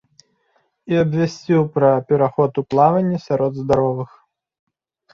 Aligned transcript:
І 0.93 0.97
абвясціў 1.01 1.61
пра 1.77 1.93
пераход 2.13 2.51
у 2.65 2.67
плаванне 2.73 3.23
сярод 3.29 3.53
здаровых. 3.63 4.21